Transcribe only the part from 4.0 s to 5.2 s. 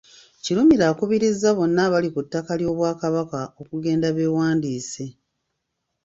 bewandiise.